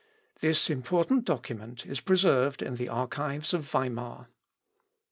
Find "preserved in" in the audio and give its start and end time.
2.01-2.77